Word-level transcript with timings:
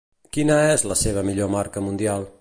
Quina 0.37 0.55
és 0.69 0.85
la 0.93 0.97
seva 1.03 1.25
millor 1.31 1.55
marca 1.57 1.89
mundial? 1.91 2.27